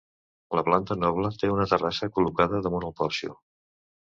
[0.59, 3.33] La planta noble té una terrassa col·locada damunt el porxo.